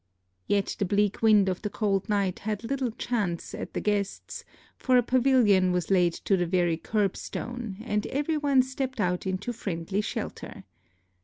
Yet 0.47 0.77
the 0.79 0.85
bleak 0.85 1.21
wind 1.21 1.47
of 1.47 1.61
the 1.61 1.69
cold 1.69 2.09
night 2.09 2.39
had 2.39 2.63
little 2.63 2.89
chance 2.89 3.53
at 3.53 3.75
the 3.75 3.79
guests, 3.79 4.43
for 4.75 4.97
a 4.97 5.03
pavilion 5.03 5.71
was 5.71 5.91
laid 5.91 6.13
to 6.25 6.35
the 6.35 6.47
very 6.47 6.75
curb 6.77 7.15
stone, 7.15 7.77
and 7.83 8.07
everybody 8.07 8.63
stepped 8.63 8.99
out 8.99 9.27
into 9.27 9.53
friendly 9.53 10.01
shelter. 10.01 10.63